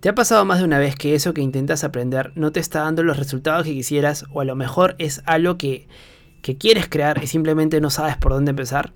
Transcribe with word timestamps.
¿Te 0.00 0.08
ha 0.08 0.14
pasado 0.14 0.46
más 0.46 0.60
de 0.60 0.64
una 0.64 0.78
vez 0.78 0.96
que 0.96 1.14
eso 1.14 1.34
que 1.34 1.42
intentas 1.42 1.84
aprender 1.84 2.32
no 2.34 2.52
te 2.52 2.60
está 2.60 2.80
dando 2.80 3.02
los 3.02 3.18
resultados 3.18 3.66
que 3.66 3.74
quisieras 3.74 4.24
o 4.32 4.40
a 4.40 4.46
lo 4.46 4.56
mejor 4.56 4.94
es 4.96 5.22
algo 5.26 5.58
que, 5.58 5.88
que 6.40 6.56
quieres 6.56 6.88
crear 6.88 7.22
y 7.22 7.26
simplemente 7.26 7.82
no 7.82 7.90
sabes 7.90 8.16
por 8.16 8.32
dónde 8.32 8.48
empezar? 8.48 8.94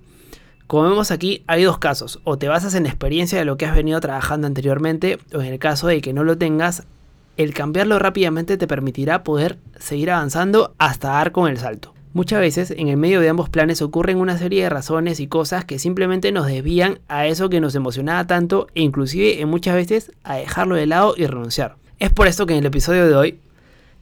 Como 0.65 0.89
vemos 0.89 1.11
aquí, 1.11 1.43
hay 1.45 1.63
dos 1.63 1.77
casos. 1.77 2.21
O 2.23 2.39
te 2.39 2.47
basas 2.47 2.73
en 2.73 2.83
la 2.83 2.89
experiencia 2.89 3.37
de 3.37 3.45
lo 3.45 3.55
que 3.55 3.67
has 3.67 3.75
venido 3.75 3.99
trabajando 3.99 4.47
anteriormente, 4.47 5.19
o 5.31 5.41
en 5.41 5.53
el 5.53 5.59
caso 5.59 5.85
de 5.85 6.01
que 6.01 6.11
no 6.11 6.23
lo 6.23 6.39
tengas, 6.39 6.87
el 7.37 7.53
cambiarlo 7.53 7.99
rápidamente 7.99 8.57
te 8.57 8.65
permitirá 8.65 9.23
poder 9.23 9.59
seguir 9.77 10.09
avanzando 10.09 10.73
hasta 10.79 11.09
dar 11.09 11.31
con 11.31 11.47
el 11.51 11.59
salto. 11.59 11.94
Muchas 12.15 12.39
veces 12.39 12.71
en 12.71 12.87
el 12.87 12.95
medio 12.95 13.19
de 13.19 13.27
ambos 13.27 13.49
planes 13.49 13.81
ocurren 13.81 14.19
una 14.19 14.37
serie 14.37 14.63
de 14.63 14.69
razones 14.69 15.19
y 15.19 15.27
cosas 15.27 15.65
que 15.65 15.79
simplemente 15.79 16.31
nos 16.31 16.47
desvían 16.47 16.99
a 17.09 17.27
eso 17.27 17.49
que 17.49 17.59
nos 17.59 17.75
emocionaba 17.75 18.25
tanto 18.25 18.67
e 18.73 18.83
inclusive 18.83 19.41
en 19.41 19.49
muchas 19.49 19.75
veces 19.75 20.13
a 20.23 20.37
dejarlo 20.37 20.75
de 20.75 20.85
lado 20.85 21.15
y 21.17 21.27
renunciar. 21.27 21.75
Es 21.99 22.13
por 22.13 22.27
esto 22.27 22.45
que 22.45 22.53
en 22.53 22.59
el 22.59 22.67
episodio 22.67 23.05
de 23.05 23.15
hoy 23.15 23.39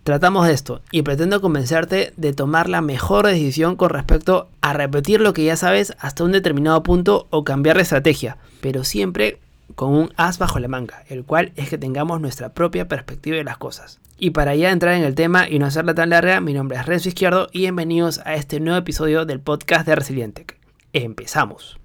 tratamos 0.04 0.46
de 0.46 0.54
esto 0.54 0.82
y 0.92 1.02
pretendo 1.02 1.42
convencerte 1.42 2.14
de 2.16 2.34
tomar 2.34 2.70
la 2.70 2.82
mejor 2.82 3.26
decisión 3.26 3.76
con 3.76 3.90
respecto 3.90 4.48
a 4.62 4.74
repetir 4.74 5.20
lo 5.20 5.34
que 5.34 5.46
ya 5.46 5.58
sabes 5.58 5.96
hasta 5.98 6.24
un 6.24 6.34
determinado 6.34 6.84
punto 6.84 7.26
o 7.32 7.44
cambiar 7.44 7.78
de 7.78 7.82
estrategia, 7.82 8.38
pero 8.62 8.84
siempre 8.84 9.40
con 9.76 9.94
un 9.94 10.14
as 10.18 10.38
bajo 10.38 10.60
la 10.60 10.68
manga, 10.68 11.04
el 11.10 11.24
cual 11.24 11.52
es 11.56 11.70
que 11.70 11.78
tengamos 11.78 12.22
nuestra 12.22 12.54
propia 12.54 12.88
perspectiva 12.88 13.38
de 13.38 13.44
las 13.44 13.58
cosas. 13.58 14.00
Y 14.18 14.30
para 14.32 14.56
ya 14.56 14.72
entrar 14.72 14.94
en 14.96 15.04
el 15.04 15.16
tema 15.16 15.50
y 15.50 15.60
no 15.60 15.66
hacerla 15.66 15.94
tan 15.94 16.10
larga, 16.10 16.40
mi 16.40 16.54
nombre 16.54 16.78
es 16.78 16.86
Renzo 16.86 17.10
Izquierdo 17.10 17.48
y 17.52 17.60
bienvenidos 17.60 18.22
a 18.26 18.36
este 18.36 18.60
nuevo 18.60 18.80
episodio 18.80 19.26
del 19.26 19.40
podcast 19.40 19.86
de 19.86 19.96
Resiliente. 19.96 20.46
Empezamos. 20.94 21.80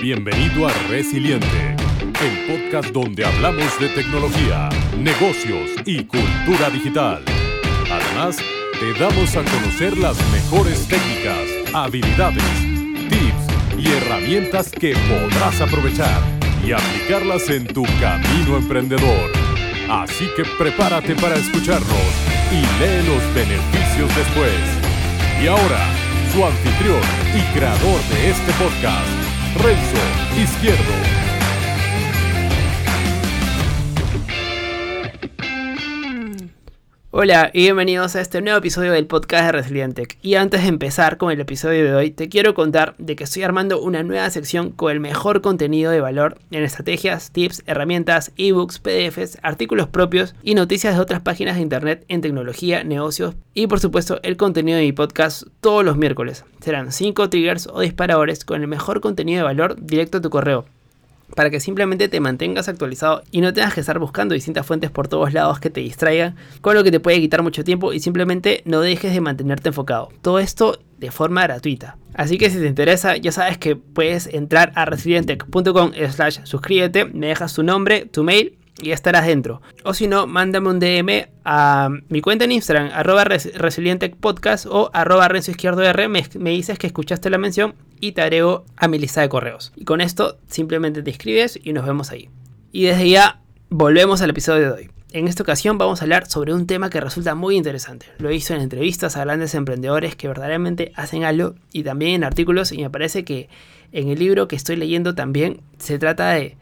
Bienvenido 0.00 0.66
a 0.66 0.72
Resiliente, 0.88 1.76
el 1.98 2.58
podcast 2.58 2.88
donde 2.92 3.24
hablamos 3.24 3.78
de 3.78 3.88
tecnología, 3.90 4.68
negocios 4.98 5.70
y 5.84 6.04
cultura 6.04 6.70
digital. 6.70 7.22
Además, 7.90 8.38
te 8.80 8.92
damos 8.94 9.36
a 9.36 9.44
conocer 9.44 9.96
las 9.98 10.16
mejores 10.32 10.88
técnicas, 10.88 11.46
habilidades, 11.72 12.81
herramientas 13.92 14.70
que 14.70 14.94
podrás 14.94 15.60
aprovechar 15.60 16.20
y 16.64 16.72
aplicarlas 16.72 17.48
en 17.50 17.66
tu 17.66 17.82
camino 18.00 18.56
emprendedor. 18.56 19.30
Así 19.90 20.28
que 20.36 20.44
prepárate 20.58 21.14
para 21.16 21.36
escucharnos 21.36 21.88
y 22.50 22.60
lee 22.80 23.06
los 23.06 23.34
beneficios 23.34 24.10
después. 24.16 24.54
Y 25.42 25.46
ahora, 25.46 25.80
su 26.32 26.44
anfitrión 26.44 27.02
y 27.34 27.58
creador 27.58 28.00
de 28.10 28.30
este 28.30 28.52
podcast, 28.52 29.08
Renzo 29.62 30.42
Izquierdo. 30.42 31.31
Hola 37.14 37.50
y 37.52 37.64
bienvenidos 37.64 38.16
a 38.16 38.22
este 38.22 38.40
nuevo 38.40 38.56
episodio 38.56 38.90
del 38.90 39.06
podcast 39.06 39.44
de 39.44 39.52
Resiliente. 39.52 40.08
Y 40.22 40.36
antes 40.36 40.62
de 40.62 40.68
empezar 40.68 41.18
con 41.18 41.30
el 41.30 41.40
episodio 41.40 41.84
de 41.84 41.94
hoy, 41.94 42.10
te 42.10 42.30
quiero 42.30 42.54
contar 42.54 42.94
de 42.96 43.16
que 43.16 43.24
estoy 43.24 43.42
armando 43.42 43.82
una 43.82 44.02
nueva 44.02 44.30
sección 44.30 44.70
con 44.70 44.90
el 44.90 44.98
mejor 44.98 45.42
contenido 45.42 45.92
de 45.92 46.00
valor 46.00 46.38
en 46.50 46.62
estrategias, 46.62 47.30
tips, 47.30 47.64
herramientas, 47.66 48.32
ebooks, 48.38 48.78
PDFs, 48.78 49.36
artículos 49.42 49.88
propios 49.88 50.34
y 50.42 50.54
noticias 50.54 50.94
de 50.94 51.02
otras 51.02 51.20
páginas 51.20 51.56
de 51.56 51.62
internet 51.62 52.06
en 52.08 52.22
tecnología, 52.22 52.82
negocios 52.82 53.34
y 53.52 53.66
por 53.66 53.78
supuesto 53.78 54.18
el 54.22 54.38
contenido 54.38 54.78
de 54.78 54.84
mi 54.84 54.92
podcast 54.92 55.42
todos 55.60 55.84
los 55.84 55.98
miércoles. 55.98 56.46
Serán 56.60 56.92
5 56.92 57.28
triggers 57.28 57.66
o 57.66 57.80
disparadores 57.80 58.46
con 58.46 58.62
el 58.62 58.68
mejor 58.68 59.02
contenido 59.02 59.40
de 59.40 59.44
valor 59.44 59.76
directo 59.78 60.16
a 60.16 60.22
tu 60.22 60.30
correo 60.30 60.64
para 61.34 61.50
que 61.50 61.60
simplemente 61.60 62.08
te 62.08 62.20
mantengas 62.20 62.68
actualizado 62.68 63.22
y 63.30 63.40
no 63.40 63.52
tengas 63.52 63.74
que 63.74 63.80
estar 63.80 63.98
buscando 63.98 64.34
distintas 64.34 64.66
fuentes 64.66 64.90
por 64.90 65.08
todos 65.08 65.32
lados 65.32 65.60
que 65.60 65.70
te 65.70 65.80
distraigan, 65.80 66.36
con 66.60 66.74
lo 66.74 66.84
que 66.84 66.90
te 66.90 67.00
puede 67.00 67.20
quitar 67.20 67.42
mucho 67.42 67.64
tiempo 67.64 67.92
y 67.92 68.00
simplemente 68.00 68.62
no 68.64 68.80
dejes 68.80 69.12
de 69.12 69.20
mantenerte 69.20 69.68
enfocado. 69.68 70.10
Todo 70.20 70.38
esto 70.38 70.78
de 70.98 71.10
forma 71.10 71.42
gratuita. 71.42 71.96
Así 72.14 72.38
que 72.38 72.50
si 72.50 72.58
te 72.58 72.66
interesa, 72.66 73.16
ya 73.16 73.32
sabes 73.32 73.58
que 73.58 73.76
puedes 73.76 74.26
entrar 74.26 74.72
a 74.74 74.84
resilientech.com 74.84 75.92
slash 76.10 76.40
suscríbete, 76.44 77.06
me 77.06 77.28
dejas 77.28 77.54
tu 77.54 77.62
nombre, 77.62 78.06
tu 78.06 78.22
mail 78.22 78.58
y 78.80 78.92
estarás 78.92 79.26
dentro. 79.26 79.60
O 79.84 79.94
si 79.94 80.06
no, 80.06 80.26
mándame 80.26 80.68
un 80.68 80.80
DM 80.80 81.28
a 81.44 81.90
mi 82.08 82.20
cuenta 82.20 82.44
en 82.44 82.52
Instagram, 82.52 82.90
arroba 82.92 83.24
resilientechpodcast 83.24 84.66
o 84.66 84.90
arroba 84.92 85.28
renzo 85.28 85.50
izquierdo 85.50 85.82
me, 86.08 86.50
dices 86.50 86.78
que 86.78 86.86
escuchaste 86.86 87.30
la 87.30 87.38
mención 87.38 87.74
y 88.00 88.12
te 88.12 88.22
agrego 88.22 88.64
a 88.76 88.88
mi 88.88 88.98
lista 88.98 89.20
de 89.20 89.28
correos. 89.28 89.72
Y 89.76 89.84
con 89.84 90.00
esto 90.00 90.38
simplemente 90.48 91.02
te 91.02 91.10
escribes 91.10 91.58
y 91.62 91.72
nos 91.72 91.86
vemos 91.86 92.10
ahí. 92.10 92.30
Y 92.70 92.84
desde 92.84 93.08
ya 93.08 93.40
volvemos 93.68 94.22
al 94.22 94.30
episodio 94.30 94.68
de 94.68 94.72
hoy. 94.72 94.90
En 95.12 95.28
esta 95.28 95.42
ocasión 95.42 95.76
vamos 95.76 96.00
a 96.00 96.04
hablar 96.06 96.26
sobre 96.26 96.54
un 96.54 96.66
tema 96.66 96.88
que 96.88 96.98
resulta 96.98 97.34
muy 97.34 97.56
interesante. 97.56 98.06
Lo 98.16 98.32
hizo 98.32 98.54
en 98.54 98.62
entrevistas 98.62 99.16
a 99.16 99.24
grandes 99.24 99.54
emprendedores 99.54 100.16
que 100.16 100.26
verdaderamente 100.26 100.92
hacen 100.96 101.24
algo 101.24 101.54
y 101.70 101.82
también 101.82 102.14
en 102.14 102.24
artículos 102.24 102.72
y 102.72 102.78
me 102.78 102.88
parece 102.88 103.22
que 103.22 103.50
en 103.92 104.08
el 104.08 104.18
libro 104.18 104.48
que 104.48 104.56
estoy 104.56 104.76
leyendo 104.76 105.14
también 105.14 105.60
se 105.76 105.98
trata 105.98 106.30
de 106.30 106.56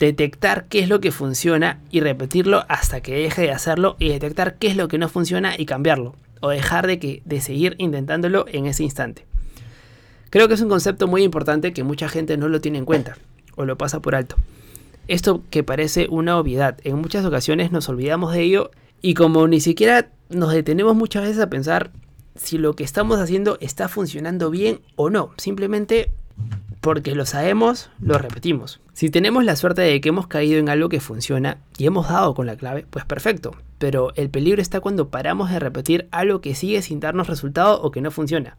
detectar 0.00 0.64
qué 0.64 0.80
es 0.80 0.88
lo 0.88 1.00
que 1.00 1.12
funciona 1.12 1.78
y 1.90 2.00
repetirlo 2.00 2.64
hasta 2.68 3.02
que 3.02 3.14
deje 3.14 3.42
de 3.42 3.52
hacerlo 3.52 3.96
y 3.98 4.08
detectar 4.08 4.56
qué 4.56 4.68
es 4.68 4.76
lo 4.76 4.88
que 4.88 4.96
no 4.98 5.10
funciona 5.10 5.54
y 5.56 5.66
cambiarlo 5.66 6.16
o 6.40 6.48
dejar 6.48 6.86
de, 6.86 6.98
que, 6.98 7.22
de 7.26 7.42
seguir 7.42 7.76
intentándolo 7.78 8.46
en 8.48 8.66
ese 8.66 8.82
instante. 8.82 9.26
Creo 10.30 10.48
que 10.48 10.54
es 10.54 10.60
un 10.62 10.70
concepto 10.70 11.06
muy 11.06 11.22
importante 11.22 11.74
que 11.74 11.84
mucha 11.84 12.08
gente 12.08 12.38
no 12.38 12.48
lo 12.48 12.62
tiene 12.62 12.78
en 12.78 12.86
cuenta 12.86 13.18
o 13.56 13.66
lo 13.66 13.76
pasa 13.76 14.00
por 14.00 14.14
alto. 14.14 14.36
Esto 15.06 15.42
que 15.50 15.62
parece 15.62 16.06
una 16.08 16.38
obviedad, 16.38 16.78
en 16.82 16.96
muchas 16.96 17.26
ocasiones 17.26 17.70
nos 17.70 17.88
olvidamos 17.90 18.32
de 18.32 18.40
ello 18.40 18.70
y 19.02 19.12
como 19.12 19.46
ni 19.48 19.60
siquiera 19.60 20.08
nos 20.30 20.52
detenemos 20.52 20.96
muchas 20.96 21.24
veces 21.24 21.42
a 21.42 21.50
pensar 21.50 21.90
si 22.36 22.56
lo 22.56 22.74
que 22.74 22.84
estamos 22.84 23.18
haciendo 23.18 23.58
está 23.60 23.88
funcionando 23.88 24.50
bien 24.50 24.80
o 24.96 25.10
no, 25.10 25.32
simplemente 25.36 26.10
porque 26.80 27.14
lo 27.14 27.26
sabemos, 27.26 27.90
lo 28.00 28.16
repetimos. 28.18 28.80
Si 28.94 29.10
tenemos 29.10 29.44
la 29.44 29.56
suerte 29.56 29.82
de 29.82 30.00
que 30.00 30.08
hemos 30.08 30.26
caído 30.26 30.58
en 30.58 30.68
algo 30.68 30.88
que 30.88 31.00
funciona 31.00 31.58
y 31.76 31.86
hemos 31.86 32.08
dado 32.08 32.34
con 32.34 32.46
la 32.46 32.56
clave, 32.56 32.86
pues 32.88 33.04
perfecto. 33.04 33.54
Pero 33.78 34.12
el 34.16 34.30
peligro 34.30 34.62
está 34.62 34.80
cuando 34.80 35.08
paramos 35.08 35.50
de 35.50 35.58
repetir 35.58 36.08
algo 36.10 36.40
que 36.40 36.54
sigue 36.54 36.82
sin 36.82 37.00
darnos 37.00 37.26
resultado 37.26 37.80
o 37.82 37.90
que 37.90 38.00
no 38.00 38.10
funciona. 38.10 38.56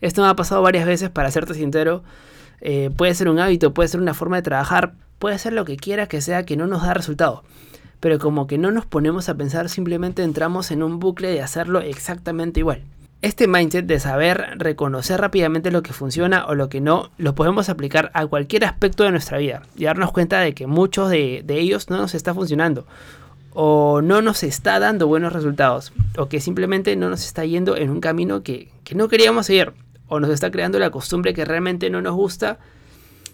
Esto 0.00 0.22
me 0.22 0.28
ha 0.28 0.36
pasado 0.36 0.62
varias 0.62 0.86
veces, 0.86 1.10
para 1.10 1.30
serte 1.30 1.54
sincero. 1.54 2.02
Eh, 2.60 2.90
puede 2.94 3.14
ser 3.14 3.28
un 3.28 3.38
hábito, 3.38 3.72
puede 3.74 3.88
ser 3.88 4.00
una 4.00 4.14
forma 4.14 4.36
de 4.36 4.42
trabajar, 4.42 4.94
puede 5.18 5.38
ser 5.38 5.52
lo 5.52 5.64
que 5.64 5.76
quiera 5.76 6.06
que 6.06 6.20
sea 6.20 6.44
que 6.44 6.56
no 6.56 6.66
nos 6.66 6.82
da 6.82 6.94
resultado. 6.94 7.44
Pero 8.00 8.18
como 8.18 8.46
que 8.46 8.58
no 8.58 8.70
nos 8.70 8.86
ponemos 8.86 9.28
a 9.28 9.36
pensar, 9.36 9.68
simplemente 9.68 10.22
entramos 10.22 10.70
en 10.70 10.82
un 10.82 10.98
bucle 10.98 11.30
de 11.30 11.42
hacerlo 11.42 11.80
exactamente 11.80 12.60
igual. 12.60 12.82
Este 13.20 13.48
mindset 13.48 13.84
de 13.84 13.98
saber 13.98 14.58
reconocer 14.58 15.20
rápidamente 15.20 15.72
lo 15.72 15.82
que 15.82 15.92
funciona 15.92 16.46
o 16.46 16.54
lo 16.54 16.68
que 16.68 16.80
no, 16.80 17.10
lo 17.18 17.34
podemos 17.34 17.68
aplicar 17.68 18.12
a 18.14 18.24
cualquier 18.26 18.64
aspecto 18.64 19.02
de 19.02 19.10
nuestra 19.10 19.38
vida 19.38 19.62
y 19.74 19.86
darnos 19.86 20.12
cuenta 20.12 20.38
de 20.38 20.54
que 20.54 20.68
muchos 20.68 21.10
de, 21.10 21.44
ellos 21.48 21.90
no 21.90 21.96
nos 21.96 22.14
está 22.14 22.32
funcionando 22.32 22.86
o 23.54 24.02
no 24.02 24.22
nos 24.22 24.44
está 24.44 24.78
dando 24.78 25.08
buenos 25.08 25.32
resultados 25.32 25.92
o 26.16 26.28
que 26.28 26.40
simplemente 26.40 26.94
no 26.94 27.10
nos 27.10 27.24
está 27.24 27.44
yendo 27.44 27.76
en 27.76 27.90
un 27.90 28.00
camino 28.00 28.44
que, 28.44 28.70
que 28.84 28.94
no 28.94 29.08
queríamos 29.08 29.46
seguir 29.46 29.72
o 30.06 30.20
nos 30.20 30.30
está 30.30 30.52
creando 30.52 30.78
la 30.78 30.90
costumbre 30.90 31.34
que 31.34 31.44
realmente 31.44 31.90
no 31.90 32.00
nos 32.00 32.14
gusta 32.14 32.60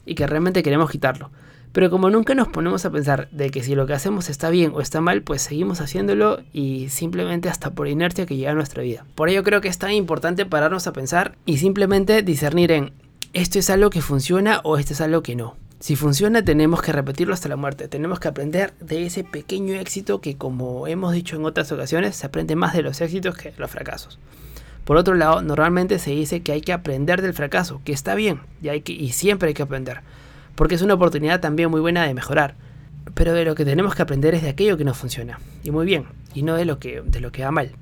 y 0.06 0.14
que 0.14 0.26
realmente 0.26 0.62
queremos 0.62 0.90
quitarlo. 0.90 1.30
Pero 1.74 1.90
como 1.90 2.08
nunca 2.08 2.36
nos 2.36 2.46
ponemos 2.46 2.84
a 2.84 2.90
pensar 2.90 3.28
de 3.32 3.50
que 3.50 3.64
si 3.64 3.74
lo 3.74 3.84
que 3.84 3.94
hacemos 3.94 4.30
está 4.30 4.48
bien 4.48 4.70
o 4.76 4.80
está 4.80 5.00
mal, 5.00 5.22
pues 5.22 5.42
seguimos 5.42 5.80
haciéndolo 5.80 6.38
y 6.52 6.88
simplemente 6.88 7.48
hasta 7.48 7.70
por 7.70 7.88
inercia 7.88 8.26
que 8.26 8.36
llega 8.36 8.52
a 8.52 8.54
nuestra 8.54 8.84
vida. 8.84 9.04
Por 9.16 9.28
ello 9.28 9.42
creo 9.42 9.60
que 9.60 9.66
es 9.66 9.76
tan 9.76 9.90
importante 9.90 10.46
pararnos 10.46 10.86
a 10.86 10.92
pensar 10.92 11.36
y 11.46 11.58
simplemente 11.58 12.22
discernir 12.22 12.70
en 12.70 12.92
esto 13.32 13.58
es 13.58 13.70
algo 13.70 13.90
que 13.90 14.02
funciona 14.02 14.60
o 14.62 14.78
esto 14.78 14.92
es 14.92 15.00
algo 15.00 15.24
que 15.24 15.34
no. 15.34 15.56
Si 15.80 15.96
funciona 15.96 16.44
tenemos 16.44 16.80
que 16.80 16.92
repetirlo 16.92 17.34
hasta 17.34 17.48
la 17.48 17.56
muerte, 17.56 17.88
tenemos 17.88 18.20
que 18.20 18.28
aprender 18.28 18.72
de 18.78 19.04
ese 19.04 19.24
pequeño 19.24 19.74
éxito 19.74 20.20
que 20.20 20.36
como 20.36 20.86
hemos 20.86 21.12
dicho 21.12 21.34
en 21.34 21.44
otras 21.44 21.72
ocasiones 21.72 22.14
se 22.14 22.24
aprende 22.24 22.54
más 22.54 22.72
de 22.74 22.82
los 22.82 23.00
éxitos 23.00 23.36
que 23.36 23.50
de 23.50 23.58
los 23.58 23.70
fracasos. 23.72 24.20
Por 24.84 24.96
otro 24.96 25.14
lado, 25.14 25.42
normalmente 25.42 25.98
se 25.98 26.12
dice 26.12 26.40
que 26.40 26.52
hay 26.52 26.60
que 26.60 26.72
aprender 26.72 27.20
del 27.20 27.34
fracaso, 27.34 27.80
que 27.84 27.92
está 27.92 28.14
bien 28.14 28.42
y, 28.62 28.68
hay 28.68 28.82
que, 28.82 28.92
y 28.92 29.10
siempre 29.10 29.48
hay 29.48 29.54
que 29.54 29.64
aprender 29.64 30.02
porque 30.54 30.74
es 30.74 30.82
una 30.82 30.94
oportunidad 30.94 31.40
también 31.40 31.70
muy 31.70 31.80
buena 31.80 32.04
de 32.04 32.14
mejorar. 32.14 32.56
Pero 33.14 33.34
de 33.34 33.44
lo 33.44 33.54
que 33.54 33.64
tenemos 33.64 33.94
que 33.94 34.02
aprender 34.02 34.34
es 34.34 34.42
de 34.42 34.48
aquello 34.48 34.76
que 34.76 34.84
no 34.84 34.94
funciona, 34.94 35.38
y 35.62 35.70
muy 35.70 35.84
bien, 35.84 36.06
y 36.34 36.42
no 36.42 36.54
de 36.54 36.64
lo 36.64 36.78
que, 36.78 37.02
de 37.04 37.20
lo 37.20 37.32
que 37.32 37.44
va 37.44 37.50
mal. 37.50 37.72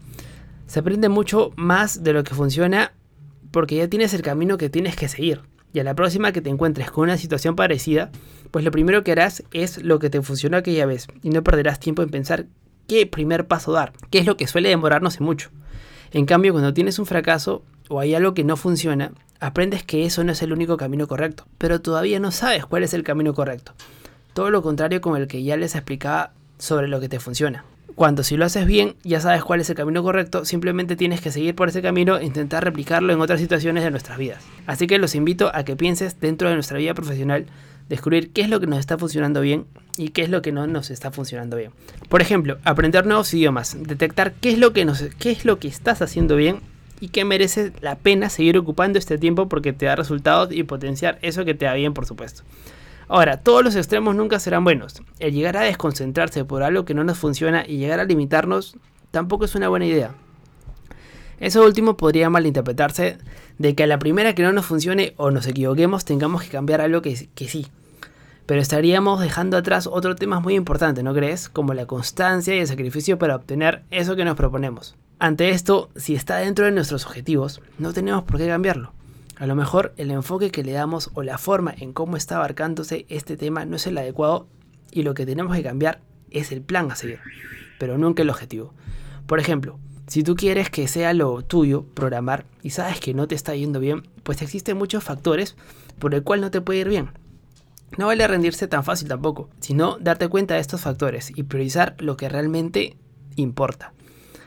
Se 0.67 0.81
aprende 0.81 1.09
mucho 1.09 1.53
más 1.57 2.03
de 2.03 2.13
lo 2.13 2.25
que 2.25 2.35
funciona 2.35 2.93
porque 3.51 3.77
ya 3.77 3.89
tienes 3.89 4.15
el 4.15 4.23
camino 4.23 4.59
que 4.59 4.71
tienes 4.71 4.97
que 4.97 5.09
seguir. 5.09 5.43
Y 5.73 5.81
a 5.81 5.85
la 5.85 5.95
próxima 5.95 6.33
que 6.33 6.41
te 6.41 6.51
encuentres 6.51 6.91
con 6.91 7.05
una 7.05 7.17
situación 7.17 7.57
parecida, 7.57 8.11
pues 8.51 8.65
lo 8.65 8.71
primero 8.71 9.05
que 9.05 9.13
harás 9.13 9.43
es 9.53 9.83
lo 9.83 9.99
que 9.99 10.11
te 10.11 10.21
funcionó 10.21 10.57
aquella 10.57 10.87
vez 10.87 11.07
y 11.23 11.31
no 11.31 11.43
perderás 11.43 11.81
tiempo 11.81 12.03
en 12.03 12.11
pensar 12.11 12.47
qué 12.89 13.07
primer 13.07 13.47
paso 13.47 13.73
dar, 13.73 13.93
que 14.11 14.19
es 14.19 14.27
lo 14.27 14.37
que 14.37 14.47
suele 14.47 14.69
demorarnos 14.69 15.21
mucho. 15.21 15.51
En 16.15 16.27
cambio, 16.27 16.53
cuando 16.53 16.75
tienes 16.75 16.99
un 16.99 17.07
fracaso 17.07 17.63
o 17.89 17.99
hay 17.99 18.15
algo 18.15 18.35
que 18.35 18.45
no 18.45 18.59
funciona, 18.59 19.13
aprendes 19.41 19.83
que 19.83 20.05
eso 20.05 20.23
no 20.25 20.33
es 20.33 20.43
el 20.43 20.53
único 20.53 20.77
camino 20.77 21.09
correcto, 21.09 21.47
pero 21.57 21.81
todavía 21.81 22.21
no 22.21 22.31
sabes 22.31 22.67
cuál 22.67 22.83
es 22.83 22.93
el 22.93 23.03
camino 23.03 23.33
correcto. 23.33 23.73
Todo 24.35 24.51
lo 24.51 24.63
contrario 24.63 25.01
con 25.01 25.21
el 25.21 25.27
que 25.27 25.43
ya 25.43 25.57
les 25.57 25.75
explicaba 25.75 26.33
sobre 26.59 26.87
lo 26.87 27.01
que 27.01 27.09
te 27.09 27.19
funciona. 27.19 27.65
Cuando 27.95 28.23
si 28.25 28.37
lo 28.37 28.45
haces 28.45 28.67
bien, 28.67 28.97
ya 29.05 29.21
sabes 29.21 29.43
cuál 29.43 29.61
es 29.61 29.71
el 29.71 29.77
camino 29.77 30.03
correcto, 30.03 30.45
simplemente 30.45 30.97
tienes 30.97 31.23
que 31.23 31.33
seguir 31.33 31.55
por 31.55 31.69
ese 31.69 31.81
camino 31.81 32.19
e 32.19 32.27
intentar 32.27 32.63
replicarlo 32.63 33.13
en 33.13 33.21
otras 33.21 33.41
situaciones 33.41 33.83
de 33.83 33.91
nuestras 33.91 34.19
vidas. 34.19 34.45
Así 34.67 34.87
que 34.87 34.99
los 34.99 35.15
invito 35.15 35.51
a 35.55 35.65
que 35.65 35.77
pienses 35.77 36.21
dentro 36.21 36.49
de 36.49 36.55
nuestra 36.55 36.79
vida 36.79 36.93
profesional, 36.93 37.47
descubrir 37.89 38.33
qué 38.33 38.43
es 38.43 38.51
lo 38.51 38.61
que 38.61 38.67
nos 38.67 38.79
está 38.79 38.99
funcionando 38.99 39.41
bien 39.41 39.67
y 39.97 40.09
qué 40.11 40.23
es 40.23 40.31
lo 40.31 40.43
que 40.43 40.53
no 40.53 40.67
nos 40.67 40.91
está 40.91 41.11
funcionando 41.11 41.57
bien. 41.57 41.73
Por 42.09 42.23
ejemplo, 42.23 42.59
aprender 42.65 43.07
nuevos 43.07 43.33
idiomas, 43.35 43.77
detectar 43.79 44.33
qué 44.35 44.53
es 44.53 44.59
lo 44.59 44.73
que, 44.73 44.85
nos, 44.85 45.03
qué 45.19 45.31
es 45.31 45.45
lo 45.45 45.59
que 45.59 45.69
estás 45.69 46.03
haciendo 46.03 46.37
bien 46.37 46.61
y 47.01 47.09
que 47.09 47.25
merece 47.25 47.73
la 47.81 47.97
pena 47.97 48.29
seguir 48.29 48.57
ocupando 48.57 48.99
este 48.99 49.19
tiempo 49.19 49.49
porque 49.49 49.73
te 49.73 49.87
da 49.87 49.97
resultados 49.97 50.53
y 50.53 50.63
potenciar 50.63 51.19
eso 51.23 51.45
que 51.45 51.55
te 51.55 51.65
da 51.65 51.75
bien, 51.75 51.95
por 51.95 52.07
supuesto. 52.07 52.43
Ahora, 53.09 53.39
todos 53.39 53.63
los 53.65 53.77
extremos 53.77 54.15
nunca 54.15 54.39
serán 54.39 54.65
buenos. 54.65 55.03
El 55.19 55.35
llegar 55.35 55.57
a 55.57 55.63
desconcentrarse 55.63 56.45
por 56.45 56.63
algo 56.63 56.85
que 56.85 56.95
no 56.95 57.05
nos 57.05 57.19
funciona 57.19 57.65
y 57.67 57.77
llegar 57.77 58.01
a 58.01 58.05
limitarnos 58.05 58.77
tampoco 59.11 59.45
es 59.45 59.55
una 59.55 59.69
buena 59.69 59.87
idea. 59.87 60.15
Eso 61.43 61.65
último 61.65 61.97
podría 61.97 62.31
malinterpretarse 62.31 63.19
de 63.59 63.75
que 63.75 63.83
a 63.83 63.89
la 63.89 63.99
primera 63.99 64.33
que 64.33 64.45
no 64.45 64.53
nos 64.53 64.65
funcione 64.65 65.13
o 65.17 65.33
nos 65.33 65.49
equivoquemos 65.49 66.05
tengamos 66.05 66.45
que 66.45 66.51
cambiar 66.51 66.81
algo 66.81 67.03
que, 67.03 67.29
que 67.35 67.49
sí. 67.49 67.67
Pero 68.47 68.61
estaríamos 68.61 69.21
dejando 69.21 69.57
atrás 69.57 69.89
otro 69.89 70.15
tema 70.15 70.39
muy 70.39 70.55
importante, 70.55 71.03
¿no 71.03 71.13
crees? 71.13 71.49
Como 71.49 71.75
la 71.75 71.87
constancia 71.87 72.55
y 72.55 72.61
el 72.61 72.69
sacrificio 72.69 73.19
para 73.19 73.35
obtener 73.35 73.83
eso 73.91 74.15
que 74.15 74.25
nos 74.25 74.37
proponemos. 74.37 74.95
Ante 75.19 75.51
esto, 75.51 75.91
si 75.97 76.15
está 76.15 76.37
dentro 76.37 76.65
de 76.65 76.71
nuestros 76.71 77.07
objetivos, 77.07 77.61
no 77.77 77.93
tenemos 77.93 78.23
por 78.23 78.39
qué 78.39 78.47
cambiarlo. 78.47 78.93
A 79.37 79.49
lo 79.49 79.57
mejor 79.57 79.95
el 79.97 80.13
enfoque 80.13 80.53
que 80.53 80.63
le 80.63 80.71
damos 80.71 81.11
o 81.15 81.25
la 81.25 81.39
forma 81.39 81.75
en 81.77 81.93
cómo 81.93 82.17
está 82.17 82.37
abarcándose 82.37 83.05
este 83.09 83.37
tema 83.37 83.65
no 83.65 83.75
es 83.75 83.89
el 83.89 83.99
adecuado 83.99 84.47
y 84.93 85.03
lo 85.03 85.15
que 85.15 85.27
tenemos 85.27 85.57
que 85.57 85.65
cambiar 85.65 86.03
es 86.31 86.53
el 86.53 86.63
plan 86.63 86.89
a 86.93 86.95
seguir, 86.95 87.19
pero 87.81 87.99
nunca 87.99 88.23
el 88.23 88.31
objetivo. 88.31 88.75
Por 89.27 89.41
ejemplo, 89.41 89.81
si 90.07 90.23
tú 90.23 90.35
quieres 90.35 90.71
que 90.71 90.89
sea 90.89 91.15
lo 91.15 91.43
tuyo 91.43 91.85
programar 91.95 92.45
y 92.63 92.71
sabes 92.71 93.01
que 93.01 93.15
no 93.15 93.29
te 93.29 93.35
está 93.35 93.55
yendo 93.55 93.81
bien, 93.81 94.03
pues 94.23 94.43
existen 94.43 94.77
muchos 94.77 95.05
factores 95.05 95.57
por 95.99 96.15
el 96.15 96.23
cual 96.23 96.41
no 96.41 96.51
te 96.51 96.61
puede 96.61 96.81
ir 96.81 96.89
bien. 96.89 97.11
No 97.97 98.07
vale 98.07 98.27
rendirse 98.27 98.69
tan 98.69 98.85
fácil 98.85 99.09
tampoco, 99.09 99.49
sino 99.61 99.99
darte 99.99 100.29
cuenta 100.29 100.55
de 100.55 100.61
estos 100.61 100.81
factores 100.81 101.33
y 101.37 101.43
priorizar 101.43 101.95
lo 101.99 102.17
que 102.17 102.29
realmente 102.29 102.97
importa. 103.37 103.93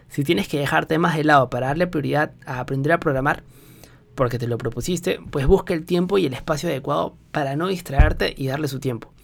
Si 0.10 0.24
tienes 0.24 0.48
que 0.48 0.60
dejarte 0.60 0.98
más 0.98 1.16
de 1.16 1.24
lado 1.24 1.50
para 1.50 1.68
darle 1.68 1.88
prioridad 1.88 2.34
a 2.46 2.60
aprender 2.60 2.92
a 2.92 3.00
programar, 3.00 3.44
porque 4.16 4.40
te 4.40 4.48
lo 4.48 4.58
propusiste, 4.58 5.20
pues 5.30 5.46
busca 5.46 5.74
el 5.74 5.86
tiempo 5.86 6.18
y 6.18 6.26
el 6.26 6.34
espacio 6.34 6.70
adecuado 6.70 7.18
para 7.32 7.56
no 7.56 7.68
distraerte 7.68 8.34
y 8.36 8.48
darle 8.48 8.68
su 8.68 8.80
tiempo. 8.80 9.15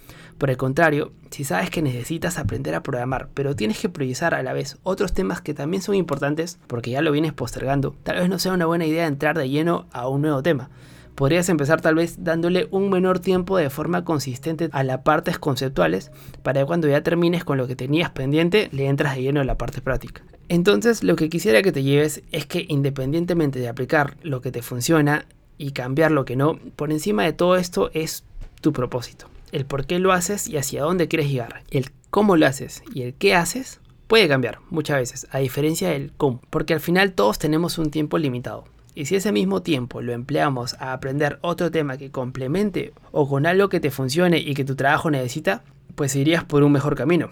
Por 0.42 0.50
el 0.50 0.58
contrario, 0.58 1.12
si 1.30 1.44
sabes 1.44 1.70
que 1.70 1.84
necesitas 1.84 2.40
aprender 2.40 2.74
a 2.74 2.82
programar, 2.82 3.30
pero 3.36 3.56
tienes 3.56 3.78
que 3.78 3.90
priorizar 3.90 4.34
a 4.34 4.42
la 4.42 4.54
vez 4.54 4.80
otros 4.82 5.14
temas 5.14 5.40
que 5.40 5.54
también 5.54 5.84
son 5.84 5.94
importantes, 5.94 6.58
porque 6.66 6.90
ya 6.90 7.04
lo 7.04 7.12
vienes 7.12 7.32
postergando, 7.32 7.96
tal 8.02 8.16
vez 8.18 8.28
no 8.28 8.40
sea 8.40 8.54
una 8.54 8.66
buena 8.66 8.88
idea 8.88 9.06
entrar 9.06 9.38
de 9.38 9.52
lleno 9.52 9.86
a 9.92 10.08
un 10.08 10.24
nuevo 10.24 10.42
tema. 10.42 10.72
Podrías 11.14 11.48
empezar 11.50 11.80
tal 11.82 11.94
vez 11.94 12.24
dándole 12.24 12.68
un 12.72 12.90
menor 12.90 13.20
tiempo 13.20 13.56
de 13.56 13.70
forma 13.70 14.04
consistente 14.04 14.70
a 14.72 14.84
las 14.84 15.02
partes 15.02 15.38
conceptuales 15.38 16.10
para 16.42 16.62
que 16.62 16.66
cuando 16.66 16.88
ya 16.88 17.04
termines 17.04 17.44
con 17.44 17.60
lo 17.60 17.68
que 17.68 17.76
tenías 17.76 18.10
pendiente 18.10 18.68
le 18.72 18.88
entras 18.88 19.16
de 19.16 19.22
lleno 19.22 19.42
a 19.42 19.44
la 19.44 19.60
parte 19.60 19.80
práctica. 19.80 20.24
Entonces 20.50 21.04
lo 21.04 21.16
que 21.16 21.30
quisiera 21.30 21.62
que 21.62 21.72
te 21.72 21.84
lleves 21.84 22.24
es 22.32 22.48
que 22.48 22.66
independientemente 22.68 23.60
de 23.60 23.70
aplicar 23.70 24.18
lo 24.24 24.42
que 24.42 24.52
te 24.52 24.64
funciona 24.64 25.28
y 25.60 25.74
cambiar 25.74 26.10
lo 26.10 26.26
que 26.26 26.36
no, 26.36 26.58
por 26.76 26.92
encima 26.92 27.26
de 27.26 27.34
todo 27.34 27.58
esto 27.58 27.92
es 27.94 28.24
tu 28.60 28.74
propósito. 28.74 29.28
El 29.52 29.66
por 29.66 29.86
qué 29.86 30.00
lo 30.00 30.14
haces 30.14 30.48
y 30.48 30.58
hacia 30.58 30.84
dónde 30.84 31.08
quieres 31.08 31.30
llegar. 31.30 31.64
El 31.72 31.92
cómo 32.10 32.38
lo 32.38 32.48
haces 32.48 32.84
y 32.94 33.02
el 33.02 33.14
qué 33.14 33.36
haces 33.36 33.82
puede 34.08 34.28
cambiar 34.28 34.60
muchas 34.70 34.98
veces, 34.98 35.28
a 35.32 35.40
diferencia 35.40 35.90
del 35.90 36.12
cómo, 36.18 36.42
porque 36.50 36.74
al 36.74 36.80
final 36.80 37.14
todos 37.14 37.40
tenemos 37.40 37.78
un 37.78 37.92
tiempo 37.92 38.18
limitado. 38.18 38.66
Y 38.94 39.06
si 39.06 39.16
ese 39.16 39.32
mismo 39.32 39.62
tiempo 39.62 40.02
lo 40.02 40.12
empleamos 40.12 40.76
a 40.76 40.92
aprender 40.92 41.40
otro 41.42 41.72
tema 41.72 41.98
que 41.98 42.12
complemente 42.12 42.94
o 43.12 43.28
con 43.30 43.46
algo 43.46 43.70
que 43.70 43.80
te 43.80 43.92
funcione 43.92 44.38
y 44.40 44.54
que 44.54 44.66
tu 44.66 44.76
trabajo 44.76 45.10
necesita, 45.10 45.64
pues 45.96 46.16
irías 46.16 46.44
por 46.44 46.64
un 46.64 46.74
mejor 46.74 46.96
camino. 46.96 47.30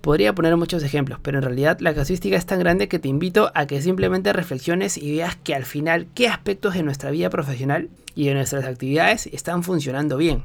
Podría 0.00 0.34
poner 0.34 0.56
muchos 0.56 0.82
ejemplos, 0.82 1.18
pero 1.22 1.38
en 1.38 1.44
realidad 1.44 1.78
la 1.80 1.94
casuística 1.94 2.36
es 2.36 2.46
tan 2.46 2.58
grande 2.58 2.88
que 2.88 2.98
te 2.98 3.08
invito 3.08 3.52
a 3.54 3.66
que 3.66 3.82
simplemente 3.82 4.32
reflexiones 4.32 4.96
y 4.96 5.16
veas 5.16 5.36
que 5.36 5.54
al 5.54 5.64
final 5.64 6.06
qué 6.14 6.28
aspectos 6.28 6.74
de 6.74 6.82
nuestra 6.82 7.10
vida 7.10 7.30
profesional 7.30 7.88
y 8.14 8.26
de 8.26 8.34
nuestras 8.34 8.64
actividades 8.64 9.26
están 9.28 9.62
funcionando 9.62 10.16
bien, 10.16 10.42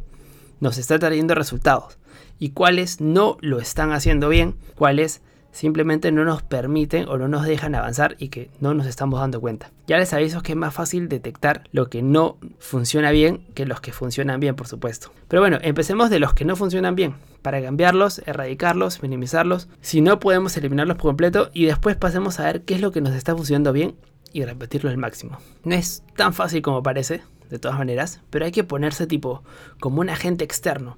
nos 0.59 0.77
está 0.77 0.99
trayendo 0.99 1.35
resultados 1.35 1.97
y 2.39 2.49
cuáles 2.51 3.01
no 3.01 3.37
lo 3.41 3.59
están 3.59 3.91
haciendo 3.91 4.29
bien, 4.29 4.55
cuáles 4.75 5.21
simplemente 5.51 6.11
no 6.11 6.23
nos 6.23 6.43
permiten 6.43 7.07
o 7.09 7.17
no 7.17 7.27
nos 7.27 7.45
dejan 7.45 7.73
avanzar 7.73 8.15
y 8.19 8.29
que 8.29 8.51
no 8.59 8.73
nos 8.75 8.85
estamos 8.85 9.19
dando 9.19 9.41
cuenta. 9.41 9.71
Ya 9.87 9.97
les 9.97 10.13
aviso 10.13 10.43
que 10.43 10.51
es 10.51 10.57
más 10.57 10.73
fácil 10.73 11.09
detectar 11.09 11.63
lo 11.71 11.89
que 11.89 12.03
no 12.03 12.37
funciona 12.59 13.09
bien 13.11 13.47
que 13.55 13.65
los 13.65 13.81
que 13.81 13.91
funcionan 13.91 14.39
bien, 14.39 14.55
por 14.55 14.67
supuesto. 14.67 15.11
Pero 15.27 15.41
bueno, 15.41 15.57
empecemos 15.61 16.09
de 16.11 16.19
los 16.19 16.33
que 16.33 16.45
no 16.45 16.55
funcionan 16.55 16.95
bien, 16.95 17.15
para 17.41 17.61
cambiarlos, 17.61 18.21
erradicarlos, 18.25 19.01
minimizarlos. 19.01 19.67
Si 19.81 20.01
no 20.01 20.19
podemos 20.19 20.55
eliminarlos 20.57 20.97
por 20.97 21.07
completo 21.07 21.49
y 21.53 21.65
después 21.65 21.95
pasemos 21.95 22.39
a 22.39 22.43
ver 22.43 22.61
qué 22.61 22.75
es 22.75 22.81
lo 22.81 22.91
que 22.91 23.01
nos 23.01 23.15
está 23.15 23.35
funcionando 23.35 23.73
bien 23.73 23.95
y 24.33 24.43
repetirlo 24.45 24.89
al 24.89 24.97
máximo. 24.97 25.39
No 25.63 25.73
es 25.73 26.03
tan 26.15 26.33
fácil 26.33 26.61
como 26.61 26.83
parece, 26.83 27.21
de 27.49 27.59
todas 27.59 27.77
maneras, 27.77 28.21
pero 28.29 28.45
hay 28.45 28.51
que 28.51 28.63
ponerse 28.63 29.07
tipo 29.07 29.43
como 29.79 30.01
un 30.01 30.09
agente 30.09 30.43
externo 30.43 30.97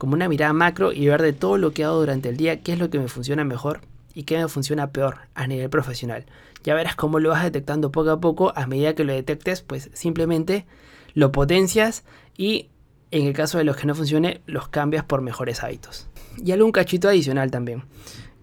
como 0.00 0.14
una 0.14 0.30
mirada 0.30 0.54
macro 0.54 0.94
y 0.94 1.06
ver 1.08 1.20
de 1.20 1.34
todo 1.34 1.58
lo 1.58 1.74
que 1.74 1.84
hago 1.84 2.00
durante 2.00 2.30
el 2.30 2.38
día 2.38 2.62
qué 2.62 2.72
es 2.72 2.78
lo 2.78 2.88
que 2.88 2.98
me 2.98 3.08
funciona 3.08 3.44
mejor 3.44 3.82
y 4.14 4.22
qué 4.22 4.38
me 4.38 4.48
funciona 4.48 4.92
peor 4.92 5.18
a 5.34 5.46
nivel 5.46 5.68
profesional. 5.68 6.24
Ya 6.64 6.74
verás 6.74 6.96
cómo 6.96 7.20
lo 7.20 7.28
vas 7.28 7.44
detectando 7.44 7.92
poco 7.92 8.10
a 8.10 8.18
poco, 8.18 8.50
a 8.56 8.66
medida 8.66 8.94
que 8.94 9.04
lo 9.04 9.12
detectes, 9.12 9.60
pues 9.60 9.90
simplemente 9.92 10.64
lo 11.12 11.32
potencias 11.32 12.02
y 12.34 12.70
en 13.10 13.26
el 13.26 13.34
caso 13.34 13.58
de 13.58 13.64
los 13.64 13.76
que 13.76 13.86
no 13.86 13.94
funcione, 13.94 14.40
los 14.46 14.68
cambias 14.68 15.04
por 15.04 15.20
mejores 15.20 15.62
hábitos. 15.62 16.08
Y 16.42 16.52
algún 16.52 16.72
cachito 16.72 17.06
adicional 17.06 17.50
también. 17.50 17.84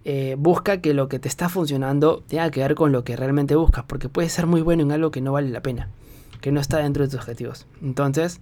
Eh, 0.04 0.36
busca 0.38 0.80
que 0.80 0.94
lo 0.94 1.08
que 1.08 1.18
te 1.18 1.26
está 1.26 1.48
funcionando 1.48 2.22
tenga 2.28 2.52
que 2.52 2.60
ver 2.60 2.76
con 2.76 2.92
lo 2.92 3.02
que 3.02 3.16
realmente 3.16 3.56
buscas, 3.56 3.84
porque 3.88 4.08
puede 4.08 4.28
ser 4.28 4.46
muy 4.46 4.60
bueno 4.60 4.84
en 4.84 4.92
algo 4.92 5.10
que 5.10 5.20
no 5.20 5.32
vale 5.32 5.50
la 5.50 5.60
pena, 5.60 5.88
que 6.40 6.52
no 6.52 6.60
está 6.60 6.78
dentro 6.78 7.04
de 7.04 7.10
tus 7.10 7.20
objetivos. 7.20 7.66
Entonces, 7.82 8.40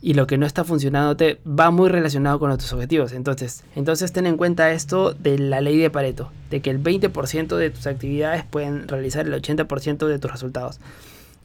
y 0.00 0.14
lo 0.14 0.26
que 0.26 0.38
no 0.38 0.46
está 0.46 0.64
funcionando 0.64 1.16
te 1.16 1.40
va 1.46 1.70
muy 1.70 1.88
relacionado 1.88 2.38
con 2.38 2.56
tus 2.56 2.72
objetivos. 2.72 3.12
Entonces, 3.12 3.64
entonces 3.74 4.12
ten 4.12 4.26
en 4.26 4.36
cuenta 4.36 4.70
esto 4.70 5.12
de 5.12 5.38
la 5.38 5.60
ley 5.60 5.76
de 5.76 5.90
Pareto, 5.90 6.30
de 6.50 6.60
que 6.60 6.70
el 6.70 6.82
20% 6.82 7.56
de 7.56 7.70
tus 7.70 7.86
actividades 7.86 8.44
pueden 8.44 8.86
realizar 8.86 9.26
el 9.26 9.34
80% 9.34 10.06
de 10.06 10.18
tus 10.18 10.30
resultados. 10.30 10.78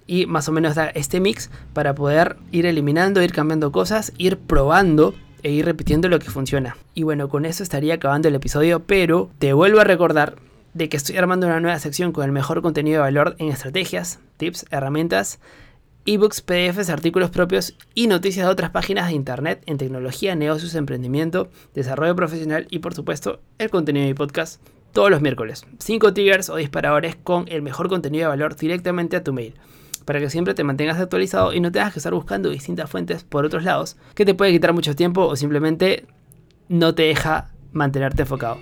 Y 0.05 0.25
más 0.25 0.49
o 0.49 0.51
menos 0.51 0.75
da 0.75 0.87
este 0.89 1.19
mix 1.19 1.49
para 1.73 1.95
poder 1.95 2.35
ir 2.51 2.65
eliminando, 2.65 3.23
ir 3.23 3.31
cambiando 3.31 3.71
cosas, 3.71 4.11
ir 4.17 4.37
probando 4.37 5.15
e 5.41 5.51
ir 5.51 5.65
repitiendo 5.65 6.07
lo 6.09 6.19
que 6.19 6.29
funciona. 6.29 6.77
Y 6.93 7.03
bueno, 7.03 7.29
con 7.29 7.45
eso 7.45 7.63
estaría 7.63 7.95
acabando 7.95 8.27
el 8.27 8.35
episodio, 8.35 8.81
pero 8.81 9.29
te 9.39 9.53
vuelvo 9.53 9.79
a 9.79 9.83
recordar 9.83 10.35
de 10.73 10.89
que 10.89 10.97
estoy 10.97 11.17
armando 11.17 11.47
una 11.47 11.59
nueva 11.59 11.79
sección 11.79 12.11
con 12.11 12.25
el 12.25 12.31
mejor 12.31 12.61
contenido 12.61 12.97
de 12.97 13.01
valor 13.01 13.35
en 13.39 13.49
estrategias, 13.49 14.19
tips, 14.37 14.65
herramientas 14.71 15.39
ebooks, 16.05 16.41
PDFs, 16.41 16.89
artículos 16.89 17.29
propios 17.29 17.75
y 17.95 18.07
noticias 18.07 18.45
de 18.45 18.51
otras 18.51 18.71
páginas 18.71 19.07
de 19.07 19.13
internet 19.13 19.63
en 19.65 19.77
tecnología, 19.77 20.35
negocios, 20.35 20.75
emprendimiento, 20.75 21.49
desarrollo 21.73 22.15
profesional 22.15 22.67
y 22.69 22.79
por 22.79 22.93
supuesto 22.93 23.39
el 23.57 23.69
contenido 23.69 24.03
de 24.03 24.11
mi 24.11 24.15
podcast 24.15 24.61
todos 24.91 25.09
los 25.09 25.21
miércoles. 25.21 25.65
5 25.79 26.13
triggers 26.13 26.49
o 26.49 26.57
disparadores 26.57 27.15
con 27.15 27.45
el 27.47 27.61
mejor 27.61 27.89
contenido 27.89 28.23
de 28.23 28.29
valor 28.29 28.55
directamente 28.55 29.15
a 29.15 29.23
tu 29.23 29.33
mail. 29.33 29.55
Para 30.05 30.19
que 30.19 30.29
siempre 30.29 30.53
te 30.53 30.65
mantengas 30.65 30.99
actualizado 30.99 31.53
y 31.53 31.61
no 31.61 31.71
tengas 31.71 31.93
que 31.93 31.99
estar 31.99 32.13
buscando 32.13 32.49
distintas 32.49 32.89
fuentes 32.89 33.23
por 33.23 33.45
otros 33.45 33.63
lados, 33.63 33.95
que 34.15 34.25
te 34.25 34.33
puede 34.33 34.51
quitar 34.51 34.73
mucho 34.73 34.95
tiempo 34.95 35.25
o 35.25 35.35
simplemente 35.35 36.05
no 36.67 36.93
te 36.93 37.03
deja 37.03 37.51
mantenerte 37.71 38.23
enfocado. 38.23 38.59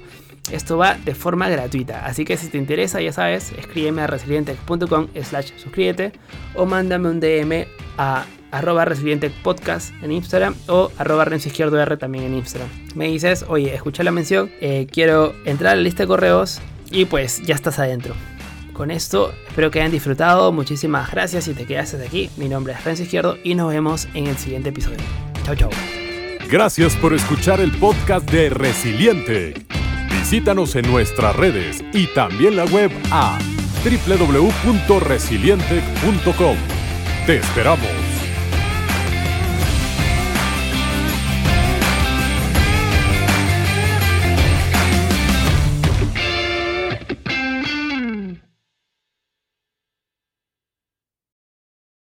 Esto 0.50 0.78
va 0.78 0.96
de 0.96 1.16
forma 1.16 1.48
gratuita, 1.50 2.06
así 2.06 2.26
que 2.26 2.36
si 2.36 2.48
te 2.48 2.58
interesa, 2.58 3.00
ya 3.00 3.14
sabes, 3.14 3.52
escríbeme 3.58 4.02
a 4.02 4.08
resilientec.com 4.08 5.08
slash 5.24 5.52
suscríbete 5.58 6.12
o 6.56 6.66
mándame 6.66 7.10
un 7.10 7.20
DM 7.20 7.68
a 7.98 8.26
arroba 8.52 8.86
resilientecpodcast 8.86 9.94
en 10.04 10.12
Instagram 10.12 10.56
o 10.68 10.92
arroba 10.98 11.26
izquierdo 11.36 11.80
R 11.80 11.98
también 11.98 12.26
en 12.26 12.36
Instagram. 12.36 12.70
Me 12.96 13.08
dices, 13.08 13.46
oye, 13.48 13.74
escucha 13.74 14.04
la 14.04 14.12
mención, 14.12 14.52
eh, 14.62 14.88
quiero 14.92 15.34
entrar 15.46 15.74
a 15.74 15.76
la 15.76 15.82
lista 15.82 16.04
de 16.04 16.08
correos 16.08 16.60
y 16.90 17.06
pues 17.06 17.42
ya 17.44 17.56
estás 17.56 17.80
adentro. 17.80 18.14
Con 18.74 18.92
esto, 18.92 19.34
espero 19.48 19.70
que 19.70 19.80
hayan 19.80 19.92
disfrutado. 19.92 20.52
Muchísimas 20.52 21.12
gracias 21.12 21.46
si 21.46 21.54
te 21.54 21.66
quedas 21.66 21.94
aquí. 21.94 22.30
Mi 22.38 22.50
nombre 22.50 22.74
es 22.74 22.84
Renzo 22.84 23.04
Izquierdo 23.04 23.38
y 23.44 23.56
nos 23.56 23.70
vemos 23.70 24.08
en 24.14 24.28
el 24.28 24.38
siguiente 24.38 24.70
episodio. 24.70 24.98
Chao, 25.44 25.56
chao. 25.56 25.70
Gracias 26.50 26.96
por 26.96 27.14
escuchar 27.14 27.62
el 27.62 27.72
podcast 27.72 28.30
de 28.30 28.50
Resiliente. 28.50 29.71
Visítanos 30.32 30.78
en 30.78 30.90
nuestras 30.90 31.36
redes 31.36 31.84
y 31.92 32.08
también 32.08 32.56
la 32.56 32.64
web 32.64 32.90
a 33.12 33.38
www.resiliente.com. 33.84 36.56
Te 37.26 37.36
esperamos. 37.36 38.11